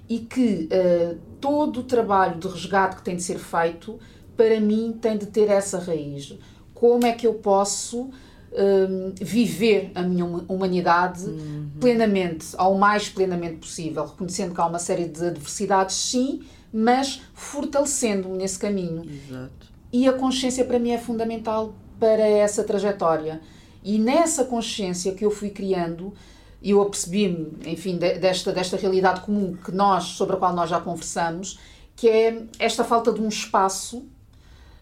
e 0.08 0.20
que 0.20 0.68
uh, 0.70 1.18
todo 1.40 1.80
o 1.80 1.82
trabalho 1.82 2.38
de 2.38 2.46
resgate 2.48 2.96
que 2.96 3.02
tem 3.02 3.16
de 3.16 3.22
ser 3.22 3.38
feito 3.38 3.98
para 4.36 4.60
mim 4.60 4.96
tem 5.00 5.16
de 5.16 5.26
ter 5.26 5.48
essa 5.48 5.78
raiz. 5.78 6.34
Como 6.74 7.06
é 7.06 7.12
que 7.12 7.26
eu 7.26 7.34
posso 7.34 8.10
um, 8.52 9.12
viver 9.20 9.90
a 9.94 10.02
minha 10.02 10.24
humanidade 10.24 11.24
uhum. 11.24 11.70
plenamente, 11.80 12.48
ao 12.56 12.76
mais 12.76 13.08
plenamente 13.08 13.56
possível, 13.56 14.06
reconhecendo 14.06 14.54
que 14.54 14.60
há 14.60 14.66
uma 14.66 14.78
série 14.78 15.06
de 15.06 15.24
adversidades, 15.26 15.96
sim, 15.96 16.42
mas 16.72 17.22
fortalecendo-me 17.34 18.38
nesse 18.38 18.58
caminho. 18.58 19.04
Exato. 19.04 19.66
E 19.92 20.08
a 20.08 20.12
consciência 20.12 20.64
para 20.64 20.78
mim 20.78 20.90
é 20.90 20.98
fundamental 20.98 21.74
para 21.98 22.26
essa 22.26 22.62
trajetória. 22.64 23.40
E 23.86 24.00
nessa 24.00 24.44
consciência 24.44 25.14
que 25.14 25.24
eu 25.24 25.30
fui 25.30 25.50
criando, 25.50 26.12
eu 26.60 26.82
apercebi-me, 26.82 27.56
enfim, 27.64 27.96
desta, 27.96 28.52
desta 28.52 28.76
realidade 28.76 29.20
comum 29.20 29.56
que 29.56 29.70
nós, 29.70 30.04
sobre 30.04 30.34
a 30.34 30.38
qual 30.38 30.52
nós 30.52 30.68
já 30.68 30.80
conversamos, 30.80 31.60
que 31.94 32.08
é 32.08 32.42
esta 32.58 32.82
falta 32.82 33.12
de 33.12 33.20
um 33.20 33.28
espaço 33.28 34.04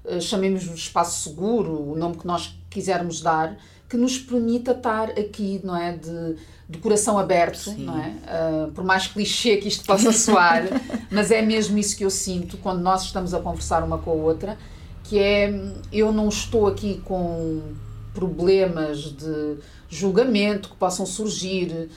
eh, 0.07 0.21
chamemos 0.21 0.63
de 0.63 0.75
espaço 0.75 1.29
seguro, 1.29 1.93
o 1.93 1.97
nome 1.97 2.17
que 2.17 2.27
nós 2.27 2.59
quisermos 2.69 3.21
dar, 3.21 3.57
que 3.89 3.97
nos 3.97 4.19
permita 4.19 4.73
estar 4.73 5.11
aqui, 5.11 5.61
não 5.63 5.77
é, 5.77 5.93
de, 5.97 6.37
de 6.67 6.79
coração 6.79 7.19
aberto, 7.19 7.71
Sim. 7.71 7.85
não 7.85 7.99
é? 7.99 8.09
Uh, 8.09 8.73
por 8.73 8.85
mais 8.85 9.07
clichê 9.07 9.59
que 9.59 9.69
isto 9.69 9.85
possa 9.85 10.13
soar, 10.17 10.65
mas 11.11 11.31
é 11.31 11.43
mesmo 11.43 11.77
isso 11.77 11.97
que 11.97 12.05
eu 12.05 12.11
sinto 12.11 12.57
quando 12.59 12.81
nós 12.81 13.03
estamos 13.05 13.35
a 13.35 13.41
conversar 13.41 13.83
uma 13.85 13.99
com 13.99 14.11
a 14.11 14.15
outra, 14.15 14.59
que 15.05 15.19
é 15.19 15.53
eu 15.93 16.11
não 16.11 16.29
estou 16.29 16.67
aqui 16.67 17.03
com 17.05 17.61
problemas 18.15 19.13
de 19.13 19.59
julgamento 19.89 20.71
que 20.71 20.77
possam 20.77 21.05
surgir. 21.05 21.91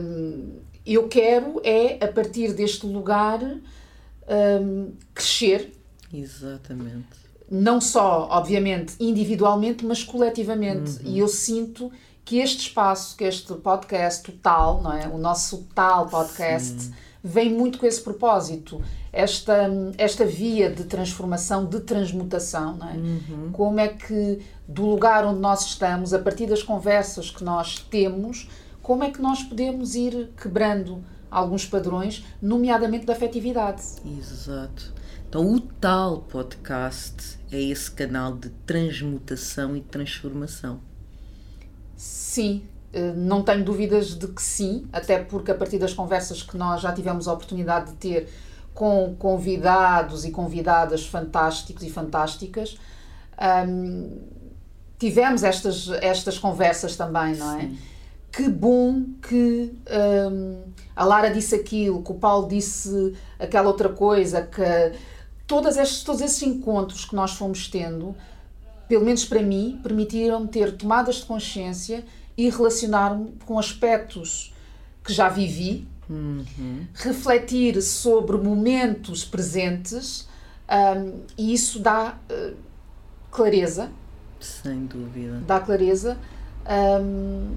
Um, 0.00 0.58
eu 0.84 1.06
quero 1.06 1.60
é 1.62 2.04
a 2.04 2.08
partir 2.08 2.54
deste 2.54 2.86
lugar 2.86 3.40
um, 3.40 4.92
crescer. 5.14 5.72
Exatamente 6.12 7.22
não 7.54 7.82
só, 7.82 8.28
obviamente, 8.30 8.94
individualmente, 8.98 9.84
mas 9.84 10.02
coletivamente. 10.02 10.92
Uhum. 11.02 11.12
E 11.12 11.18
eu 11.18 11.28
sinto 11.28 11.92
que 12.24 12.38
este 12.38 12.60
espaço, 12.60 13.14
que 13.14 13.24
este 13.24 13.52
podcast, 13.56 14.30
o 14.30 14.32
tal, 14.32 14.80
não 14.80 14.90
é? 14.90 15.06
O 15.06 15.18
nosso 15.18 15.68
tal 15.74 16.06
podcast, 16.06 16.80
Sim. 16.80 16.94
Vem 17.22 17.52
muito 17.52 17.78
com 17.78 17.86
esse 17.86 18.00
propósito. 18.00 18.82
Esta, 19.12 19.68
esta 19.98 20.24
via 20.24 20.70
de 20.70 20.84
transformação, 20.84 21.66
de 21.66 21.80
transmutação, 21.80 22.76
não 22.76 22.88
é? 22.88 22.94
Uhum. 22.94 23.50
Como 23.52 23.78
é 23.78 23.88
que, 23.88 24.40
do 24.66 24.86
lugar 24.86 25.24
onde 25.26 25.38
nós 25.38 25.66
estamos, 25.66 26.14
a 26.14 26.18
partir 26.18 26.46
das 26.46 26.62
conversas 26.62 27.30
que 27.30 27.44
nós 27.44 27.78
temos, 27.78 28.48
como 28.82 29.04
é 29.04 29.10
que 29.10 29.20
nós 29.20 29.42
podemos 29.42 29.94
ir 29.94 30.30
quebrando 30.40 31.04
alguns 31.32 31.64
padrões, 31.64 32.24
nomeadamente 32.40 33.06
da 33.06 33.14
afetividade. 33.14 33.82
Exato. 34.18 34.92
Então, 35.26 35.50
o 35.50 35.58
tal 35.58 36.20
podcast 36.20 37.38
é 37.50 37.58
esse 37.58 37.90
canal 37.90 38.36
de 38.36 38.50
transmutação 38.66 39.74
e 39.74 39.80
transformação. 39.80 40.80
Sim, 41.96 42.64
não 43.16 43.42
tenho 43.42 43.64
dúvidas 43.64 44.14
de 44.14 44.28
que 44.28 44.42
sim, 44.42 44.86
até 44.92 45.18
porque 45.18 45.50
a 45.50 45.54
partir 45.54 45.78
das 45.78 45.94
conversas 45.94 46.42
que 46.42 46.56
nós 46.56 46.80
já 46.82 46.92
tivemos 46.92 47.26
a 47.26 47.32
oportunidade 47.32 47.92
de 47.92 47.96
ter 47.96 48.28
com 48.74 49.14
convidados 49.18 50.24
e 50.24 50.30
convidadas 50.30 51.06
fantásticos 51.06 51.82
e 51.82 51.90
fantásticas. 51.90 52.78
Tivemos 54.98 55.42
estas, 55.42 55.88
estas 56.00 56.38
conversas 56.38 56.96
também, 56.96 57.34
não 57.34 57.58
é? 57.58 57.60
Sim. 57.62 57.78
Que 58.30 58.48
bom 58.48 59.04
que 59.28 59.74
a 60.96 61.04
Lara 61.04 61.30
disse 61.30 61.54
aquilo, 61.54 62.02
que 62.02 62.12
o 62.12 62.14
Paulo 62.14 62.48
disse 62.48 63.14
aquela 63.38 63.68
outra 63.68 63.90
coisa, 63.90 64.42
que 64.42 64.62
todas 65.46 65.76
estes, 65.76 66.02
todos 66.02 66.22
esses 66.22 66.42
encontros 66.42 67.04
que 67.04 67.14
nós 67.14 67.32
fomos 67.32 67.68
tendo, 67.68 68.14
pelo 68.88 69.04
menos 69.04 69.24
para 69.24 69.42
mim, 69.42 69.80
permitiram 69.82 70.46
ter 70.46 70.76
tomadas 70.76 71.16
de 71.16 71.26
consciência 71.26 72.04
e 72.36 72.48
relacionar-me 72.48 73.32
com 73.44 73.58
aspectos 73.58 74.54
que 75.04 75.12
já 75.12 75.28
vivi, 75.28 75.86
uhum. 76.08 76.86
refletir 76.94 77.80
sobre 77.82 78.36
momentos 78.36 79.24
presentes 79.24 80.26
um, 80.72 81.20
e 81.36 81.52
isso 81.52 81.78
dá 81.78 82.16
uh, 82.30 82.54
clareza. 83.30 83.90
Sem 84.40 84.86
dúvida. 84.86 85.42
Dá 85.46 85.60
clareza. 85.60 86.16
Um, 86.66 87.54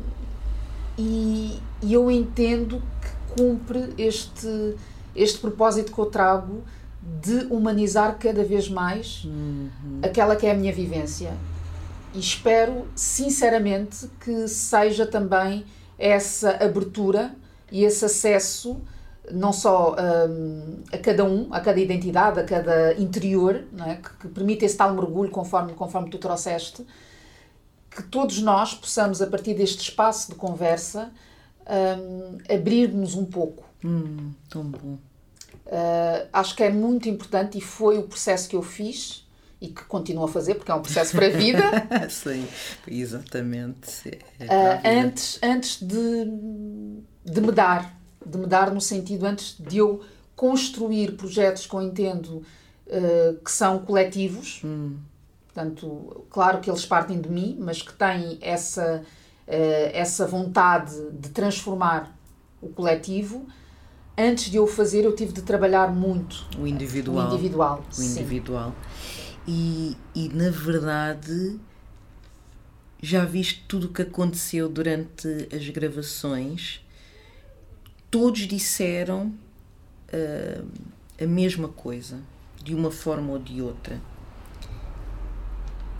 e, 0.98 1.60
e, 1.82 1.94
eu 1.94 2.10
entendo 2.12 2.82
que 3.02 3.42
cumpre 3.42 3.94
este, 3.98 4.76
este 5.16 5.40
propósito 5.40 5.94
que 5.94 6.00
eu 6.00 6.06
trago 6.08 6.64
de 7.22 7.46
humanizar 7.54 8.18
cada 8.18 8.44
vez 8.44 8.68
mais 8.68 9.24
uhum. 9.26 10.00
aquela 10.02 10.36
que 10.36 10.46
é 10.46 10.52
a 10.52 10.56
minha 10.56 10.74
vivência. 10.74 11.34
E 12.16 12.20
espero, 12.20 12.88
sinceramente, 12.96 14.10
que 14.22 14.48
seja 14.48 15.06
também 15.06 15.66
essa 16.00 16.52
abertura 16.64 17.36
e 17.70 17.84
esse 17.84 18.06
acesso 18.06 18.82
não 19.32 19.52
só 19.52 19.96
um, 20.30 20.84
a 20.94 20.98
cada 20.98 21.26
um, 21.26 21.52
a 21.52 21.60
cada 21.60 21.80
identidade, 21.80 22.40
a 22.40 22.44
cada 22.44 22.94
interior, 22.94 23.66
é? 23.86 23.96
que, 23.96 24.10
que, 24.18 24.28
permite 24.30 24.64
esse 24.64 24.78
tal 24.78 24.94
mergulho 24.94 25.32
conforme, 25.32 25.74
conforme 25.74 26.10
tu 26.10 26.18
trouxeste, 26.18 26.86
que 27.90 28.04
todos 28.04 28.42
nós 28.42 28.74
possamos, 28.74 29.22
a 29.22 29.28
partir 29.28 29.54
deste 29.54 29.82
espaço 29.82 30.32
de 30.32 30.36
conversa, 30.36 31.12
um, 31.68 32.38
abrir-nos 32.54 33.16
um 33.16 33.26
pouco. 33.26 33.66
Hum, 33.84 34.32
tão 34.50 34.64
bom. 34.64 34.98
Uh, 35.66 36.28
acho 36.32 36.56
que 36.56 36.64
é 36.64 36.70
muito 36.70 37.10
importante 37.10 37.58
e 37.58 37.62
foi 37.62 37.98
o 37.98 38.04
processo 38.04 38.48
que 38.48 38.56
eu 38.56 38.62
fiz 38.62 39.25
e 39.60 39.68
que 39.68 39.84
continuo 39.86 40.26
a 40.26 40.28
fazer 40.28 40.56
porque 40.56 40.72
é 40.72 40.76
um 40.76 40.82
processo 40.82 41.16
para 41.16 41.28
a 41.28 41.30
vida. 41.30 41.64
Sim, 42.10 42.48
exatamente. 42.88 44.20
É 44.40 44.46
uh, 44.46 45.04
antes 45.04 45.40
antes 45.42 45.82
de, 45.82 46.26
de 47.24 47.42
me 47.42 47.52
dar, 47.52 48.00
de 48.26 48.38
me 48.38 48.48
dar 48.48 48.72
no 48.72 48.82
sentido 48.82 49.26
antes 49.26 49.56
de 49.60 49.78
eu 49.78 50.02
construir 50.36 51.16
projetos 51.16 51.66
que 51.66 51.74
eu 51.74 51.82
entendo 51.82 52.44
uh, 52.88 53.44
que 53.44 53.52
são 53.52 53.80
coletivos. 53.80 54.62
Hum. 54.64 54.98
Portanto, 55.54 56.26
claro 56.30 56.60
que 56.60 56.70
eles 56.70 56.86
partem 56.86 57.22
de 57.22 57.30
mim, 57.30 57.58
mas 57.58 57.82
que 57.82 57.94
têm 57.94 58.38
essa, 58.42 59.04
essa 59.48 60.28
vontade 60.28 60.94
de 61.12 61.30
transformar 61.30 62.14
o 62.62 62.68
coletivo 62.68 63.48
antes 64.18 64.50
de 64.50 64.58
eu 64.58 64.68
fazer, 64.68 65.06
eu 65.06 65.16
tive 65.16 65.34
de 65.34 65.42
trabalhar 65.42 65.94
muito 65.94 66.46
o 66.58 66.66
individual. 66.66 67.30
O 67.30 67.34
individual. 67.34 67.84
O 67.98 68.04
individual. 68.04 68.76
E, 69.48 69.96
e 70.16 70.30
na 70.30 70.50
verdade, 70.50 71.60
já 73.02 73.24
viste 73.26 73.64
tudo 73.68 73.88
o 73.88 73.94
que 73.94 74.02
aconteceu 74.02 74.68
durante 74.68 75.28
as 75.54 75.70
gravações, 75.70 76.84
todos 78.10 78.48
disseram 78.48 79.34
uh, 80.12 80.68
a 81.22 81.26
mesma 81.28 81.68
coisa, 81.68 82.20
de 82.64 82.74
uma 82.74 82.90
forma 82.90 83.34
ou 83.34 83.40
de 83.40 83.62
outra. 83.62 84.02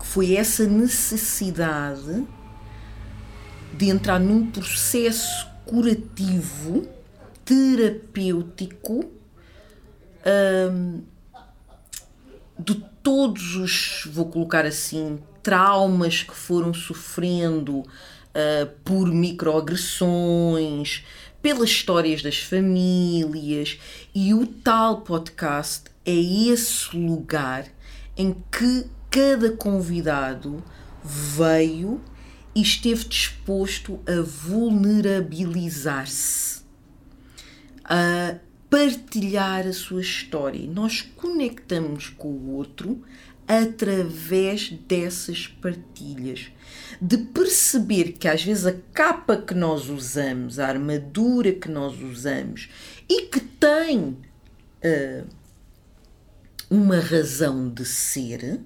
Que 0.00 0.06
foi 0.06 0.34
essa 0.34 0.66
necessidade 0.66 2.26
de 3.76 3.88
entrar 3.88 4.18
num 4.18 4.50
processo 4.50 5.46
curativo 5.64 6.88
terapêutico 7.44 9.04
um, 10.26 11.02
de 12.58 12.74
todos 13.02 13.56
os, 13.56 14.02
vou 14.06 14.26
colocar 14.26 14.66
assim, 14.66 15.18
traumas 15.42 16.22
que 16.22 16.34
foram 16.34 16.74
sofrendo 16.74 17.80
uh, 17.80 17.86
por 18.84 19.06
microagressões, 19.06 21.04
pelas 21.40 21.70
histórias 21.70 22.20
das 22.22 22.38
famílias, 22.38 23.78
e 24.14 24.34
o 24.34 24.46
tal 24.46 25.00
podcast 25.02 25.84
é 26.04 26.14
esse 26.14 26.94
lugar 26.96 27.66
em 28.16 28.34
que 28.50 28.86
cada 29.10 29.52
convidado 29.52 30.64
veio 31.04 32.00
e 32.54 32.62
esteve 32.62 33.04
disposto 33.04 34.00
a 34.06 34.22
vulnerabilizar-se. 34.22 36.64
A 37.84 38.38
partilhar 38.76 39.66
a 39.66 39.72
sua 39.72 40.02
história. 40.02 40.68
Nós 40.70 41.00
conectamos 41.00 42.10
com 42.10 42.28
o 42.28 42.50
outro 42.56 43.02
através 43.48 44.70
dessas 44.70 45.46
partilhas. 45.46 46.48
De 47.00 47.16
perceber 47.16 48.12
que 48.12 48.28
às 48.28 48.44
vezes 48.44 48.66
a 48.66 48.74
capa 48.92 49.34
que 49.38 49.54
nós 49.54 49.88
usamos, 49.88 50.58
a 50.58 50.66
armadura 50.66 51.52
que 51.52 51.70
nós 51.70 51.98
usamos 52.02 52.68
e 53.08 53.22
que 53.22 53.40
tem 53.40 54.18
uh, 54.84 55.26
uma 56.68 57.00
razão 57.00 57.70
de 57.70 57.86
ser, 57.86 58.60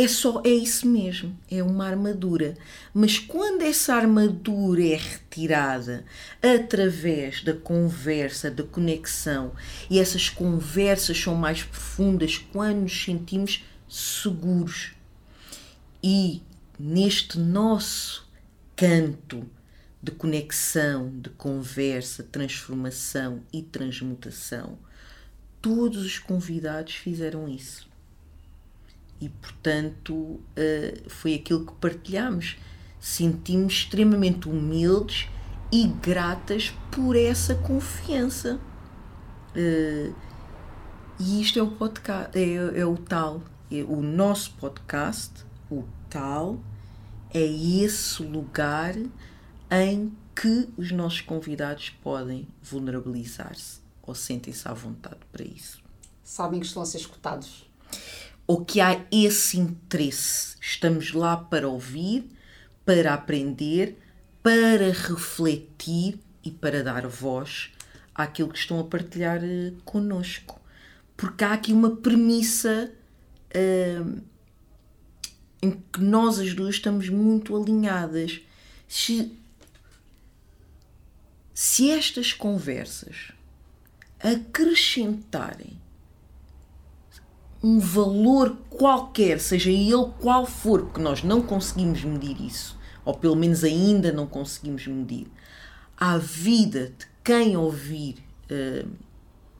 é 0.00 0.06
só 0.06 0.40
é 0.44 0.50
isso 0.50 0.86
mesmo, 0.86 1.36
é 1.50 1.60
uma 1.60 1.84
armadura. 1.84 2.56
Mas 2.94 3.18
quando 3.18 3.62
essa 3.62 3.96
armadura 3.96 4.80
é 4.80 4.94
retirada 4.94 6.04
através 6.40 7.42
da 7.42 7.52
conversa, 7.52 8.48
da 8.48 8.62
conexão, 8.62 9.52
e 9.90 9.98
essas 9.98 10.28
conversas 10.28 11.18
são 11.18 11.34
mais 11.34 11.64
profundas 11.64 12.38
quando 12.38 12.82
nos 12.82 13.04
sentimos 13.04 13.64
seguros. 13.88 14.92
E 16.00 16.42
neste 16.78 17.36
nosso 17.36 18.24
canto 18.76 19.44
de 20.00 20.12
conexão, 20.12 21.10
de 21.20 21.30
conversa, 21.30 22.22
transformação 22.22 23.42
e 23.52 23.62
transmutação, 23.62 24.78
todos 25.60 26.04
os 26.04 26.20
convidados 26.20 26.94
fizeram 26.94 27.48
isso 27.48 27.87
e, 29.20 29.28
portanto, 29.28 30.14
uh, 30.14 30.40
foi 31.08 31.34
aquilo 31.34 31.66
que 31.66 31.72
partilhamos. 31.74 32.56
Sentimos 33.00 33.74
extremamente 33.74 34.48
humildes 34.48 35.28
e 35.72 35.86
gratas 35.86 36.72
por 36.90 37.16
essa 37.16 37.54
confiança. 37.54 38.60
Uh, 39.50 40.14
e 41.18 41.42
isto 41.42 41.58
é 41.58 41.62
o 41.62 41.70
podcast, 41.72 42.38
é, 42.38 42.80
é 42.80 42.86
o 42.86 42.96
tal, 42.96 43.42
é 43.70 43.82
o 43.82 44.00
nosso 44.00 44.52
podcast, 44.52 45.44
o 45.68 45.84
tal, 46.08 46.60
é 47.34 47.44
esse 47.44 48.22
lugar 48.22 48.94
em 49.70 50.12
que 50.34 50.68
os 50.76 50.92
nossos 50.92 51.20
convidados 51.20 51.90
podem 51.90 52.46
vulnerabilizar-se 52.62 53.80
ou 54.00 54.14
sentem-se 54.14 54.68
à 54.68 54.72
vontade 54.72 55.18
para 55.32 55.44
isso. 55.44 55.82
Sabem 56.22 56.60
que 56.60 56.66
estão 56.66 56.82
a 56.82 56.86
ser 56.86 56.98
escutados 56.98 57.68
ou 58.48 58.64
que 58.64 58.80
há 58.80 59.04
esse 59.12 59.58
interesse. 59.58 60.56
Estamos 60.58 61.12
lá 61.12 61.36
para 61.36 61.68
ouvir, 61.68 62.26
para 62.82 63.12
aprender, 63.12 63.98
para 64.42 64.90
refletir 64.90 66.18
e 66.42 66.50
para 66.50 66.82
dar 66.82 67.06
voz 67.06 67.70
àquilo 68.14 68.48
que 68.48 68.58
estão 68.58 68.80
a 68.80 68.84
partilhar 68.84 69.42
uh, 69.44 69.76
connosco. 69.84 70.58
Porque 71.14 71.44
há 71.44 71.52
aqui 71.52 71.74
uma 71.74 71.96
premissa 71.96 72.90
uh, 73.54 74.22
em 75.60 75.70
que 75.92 76.00
nós 76.00 76.38
as 76.38 76.54
duas 76.54 76.76
estamos 76.76 77.10
muito 77.10 77.54
alinhadas. 77.54 78.40
Se, 78.88 79.30
se 81.52 81.90
estas 81.90 82.32
conversas 82.32 83.32
acrescentarem 84.20 85.78
um 87.62 87.78
valor 87.78 88.56
qualquer, 88.70 89.40
seja 89.40 89.70
ele 89.70 90.10
qual 90.20 90.46
for, 90.46 90.82
porque 90.82 91.00
nós 91.00 91.22
não 91.22 91.42
conseguimos 91.42 92.04
medir 92.04 92.40
isso, 92.40 92.78
ou 93.04 93.14
pelo 93.14 93.34
menos 93.34 93.64
ainda 93.64 94.12
não 94.12 94.26
conseguimos 94.26 94.86
medir, 94.86 95.26
à 95.96 96.16
vida 96.18 96.92
de 96.96 97.06
quem 97.24 97.56
ouvir 97.56 98.16
uh, 98.50 98.88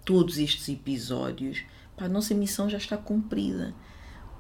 todos 0.05 0.39
estes 0.39 0.69
episódios, 0.69 1.63
pá, 1.97 2.05
a 2.07 2.09
nossa 2.09 2.35
missão 2.35 2.71
já 2.71 2.79
está 2.79 2.97
cumprida. 2.97 3.75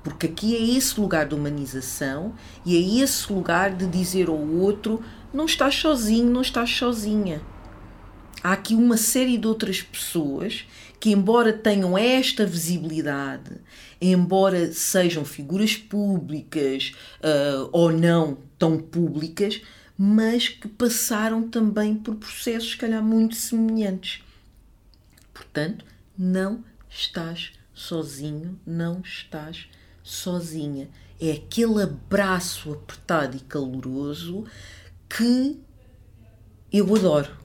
Porque 0.02 0.26
aqui 0.26 0.56
é 0.56 0.76
esse 0.76 0.98
lugar 1.00 1.26
de 1.26 1.34
humanização 1.34 2.34
e 2.64 2.76
é 2.76 3.02
esse 3.02 3.30
lugar 3.32 3.74
de 3.74 3.86
dizer 3.86 4.28
ao 4.28 4.38
outro: 4.38 5.02
não 5.34 5.44
estás 5.44 5.74
sozinho, 5.74 6.30
não 6.30 6.40
estás 6.40 6.70
sozinha. 6.70 7.42
há 8.42 8.52
aqui 8.52 8.74
uma 8.74 8.96
série 8.96 9.36
de 9.36 9.46
outras 9.46 9.82
pessoas 9.82 10.64
que, 11.00 11.10
embora 11.10 11.52
tenham 11.52 11.96
esta 11.96 12.44
visibilidade, 12.44 13.52
embora 14.00 14.72
sejam 14.72 15.24
figuras 15.24 15.76
públicas 15.76 16.92
uh, 17.18 17.68
ou 17.72 17.92
não 17.92 18.38
tão 18.58 18.78
públicas, 18.78 19.60
mas 19.96 20.48
que 20.48 20.68
passaram 20.68 21.48
também 21.48 21.94
por 21.94 22.16
processos, 22.16 22.70
se 22.70 22.76
calhar, 22.76 23.02
muito 23.02 23.34
semelhantes. 23.36 24.22
Portanto, 25.32 25.84
não 26.16 26.64
estás 26.88 27.52
sozinho, 27.72 28.58
não 28.66 29.00
estás 29.00 29.68
sozinha. 30.02 30.88
É 31.20 31.32
aquele 31.32 31.82
abraço 31.82 32.72
apertado 32.72 33.36
e 33.36 33.40
caloroso 33.40 34.44
que 35.08 35.60
eu 36.72 36.94
adoro. 36.94 37.36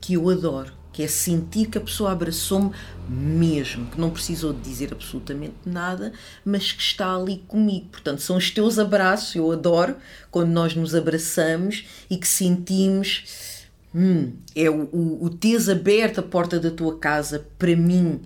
Que 0.00 0.14
eu 0.14 0.28
adoro. 0.30 0.77
Que 0.92 1.02
é 1.02 1.08
sentir 1.08 1.66
que 1.66 1.78
a 1.78 1.80
pessoa 1.80 2.12
abraçou-me 2.12 2.72
mesmo, 3.08 3.86
que 3.86 4.00
não 4.00 4.10
precisou 4.10 4.52
de 4.52 4.60
dizer 4.60 4.92
absolutamente 4.92 5.54
nada, 5.64 6.12
mas 6.44 6.72
que 6.72 6.82
está 6.82 7.14
ali 7.14 7.44
comigo. 7.46 7.86
Portanto, 7.92 8.20
são 8.20 8.36
os 8.36 8.50
teus 8.50 8.78
abraços, 8.78 9.34
eu 9.34 9.50
adoro 9.52 9.96
quando 10.30 10.50
nós 10.50 10.74
nos 10.74 10.94
abraçamos 10.94 11.86
e 12.10 12.16
que 12.16 12.26
sentimos. 12.26 13.56
Hum, 13.94 14.32
é 14.54 14.68
o, 14.68 14.82
o, 14.92 15.24
o 15.24 15.30
teres 15.30 15.68
aberto 15.68 16.18
a 16.18 16.22
porta 16.22 16.60
da 16.60 16.70
tua 16.70 16.98
casa 16.98 17.46
para 17.58 17.74
mim 17.74 18.20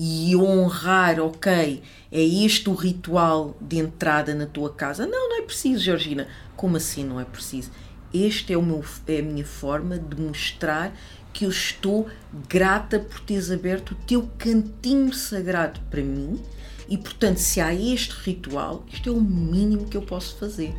e 0.00 0.36
honrar, 0.36 1.18
ok, 1.18 1.82
é 2.12 2.22
este 2.22 2.70
o 2.70 2.74
ritual 2.74 3.56
de 3.60 3.78
entrada 3.78 4.32
na 4.32 4.46
tua 4.46 4.70
casa. 4.70 5.04
Não, 5.04 5.30
não 5.30 5.38
é 5.40 5.42
preciso, 5.42 5.82
Georgina. 5.82 6.28
Como 6.54 6.76
assim 6.76 7.04
não 7.04 7.18
é 7.18 7.24
preciso? 7.24 7.70
Este 8.12 8.52
é, 8.52 8.56
o 8.56 8.62
meu, 8.62 8.84
é 9.06 9.18
a 9.18 9.22
minha 9.22 9.44
forma 9.44 9.98
de 9.98 10.20
mostrar 10.20 10.94
que 11.32 11.44
eu 11.44 11.50
estou 11.50 12.08
grata 12.48 12.98
por 12.98 13.20
teres 13.20 13.50
aberto 13.50 13.92
o 13.92 13.94
teu 13.94 14.28
cantinho 14.38 15.12
sagrado 15.12 15.80
para 15.90 16.02
mim 16.02 16.40
e, 16.88 16.96
portanto, 16.96 17.36
se 17.36 17.60
há 17.60 17.74
este 17.74 18.12
ritual, 18.12 18.84
isto 18.90 19.10
é 19.10 19.12
o 19.12 19.20
mínimo 19.20 19.86
que 19.86 19.96
eu 19.96 20.02
posso 20.02 20.36
fazer. 20.36 20.74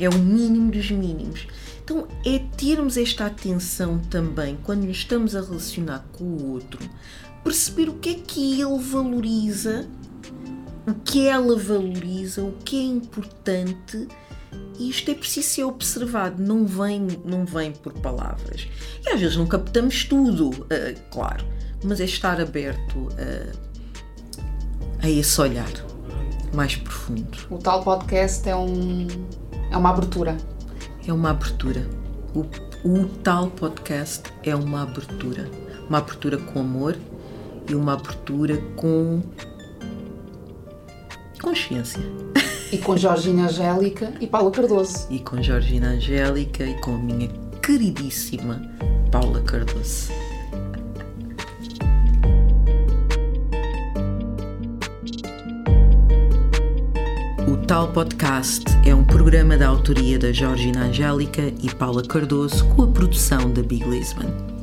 É 0.00 0.08
o 0.08 0.18
mínimo 0.18 0.70
dos 0.70 0.90
mínimos. 0.90 1.46
Então, 1.84 2.08
é 2.24 2.38
termos 2.56 2.96
esta 2.96 3.26
atenção 3.26 3.98
também 3.98 4.58
quando 4.62 4.84
nos 4.84 4.98
estamos 4.98 5.36
a 5.36 5.40
relacionar 5.40 6.04
com 6.12 6.24
o 6.24 6.52
outro, 6.52 6.80
perceber 7.44 7.88
o 7.88 7.94
que 7.94 8.10
é 8.10 8.14
que 8.14 8.60
ele 8.60 8.78
valoriza, 8.78 9.88
o 10.86 10.94
que 10.94 11.26
ela 11.26 11.56
valoriza, 11.56 12.42
o 12.42 12.52
que 12.64 12.78
é 12.78 12.82
importante. 12.82 14.08
E 14.78 14.88
isto 14.88 15.10
é 15.10 15.14
preciso 15.14 15.48
ser 15.48 15.64
observado, 15.64 16.42
não 16.42 16.66
vem, 16.66 17.06
não 17.24 17.44
vem 17.44 17.72
por 17.72 17.92
palavras. 17.92 18.66
E 19.04 19.10
às 19.10 19.20
vezes 19.20 19.36
não 19.36 19.46
captamos 19.46 20.04
tudo, 20.04 20.48
uh, 20.48 21.10
claro, 21.10 21.44
mas 21.84 22.00
é 22.00 22.04
estar 22.04 22.40
aberto 22.40 22.98
uh, 22.98 23.58
a 25.02 25.08
esse 25.08 25.40
olhar 25.40 25.70
mais 26.54 26.76
profundo. 26.76 27.38
O 27.50 27.58
tal 27.58 27.82
podcast 27.82 28.48
é, 28.48 28.56
um, 28.56 29.06
é 29.70 29.76
uma 29.76 29.90
abertura. 29.90 30.36
É 31.06 31.12
uma 31.12 31.30
abertura. 31.30 31.86
O, 32.34 32.40
o 32.88 33.06
tal 33.22 33.50
podcast 33.50 34.32
é 34.42 34.54
uma 34.54 34.82
abertura. 34.82 35.50
Uma 35.88 35.98
abertura 35.98 36.38
com 36.38 36.60
amor 36.60 36.96
e 37.68 37.74
uma 37.74 37.94
abertura 37.94 38.56
com 38.76 39.22
consciência. 41.40 42.00
E 42.72 42.78
com 42.78 42.96
Georgina 42.96 43.46
Angélica 43.46 44.12
e 44.20 44.28
Paula 44.28 44.52
Cardoso. 44.52 45.08
E 45.10 45.18
com 45.18 45.42
Georgina 45.42 45.88
Angélica 45.88 46.64
e 46.64 46.74
com 46.80 46.94
a 46.94 46.98
minha 46.98 47.28
queridíssima 47.60 48.62
Paula 49.10 49.40
Cardoso. 49.42 50.12
O 57.48 57.56
Tal 57.66 57.88
Podcast 57.88 58.66
é 58.86 58.94
um 58.94 59.04
programa 59.04 59.56
da 59.56 59.66
autoria 59.66 60.16
da 60.16 60.30
Georgina 60.30 60.84
Angélica 60.84 61.52
e 61.60 61.74
Paula 61.74 62.04
Cardoso 62.04 62.64
com 62.68 62.84
a 62.84 62.86
produção 62.86 63.50
da 63.50 63.62
Big 63.62 63.84
Lisbon. 63.84 64.59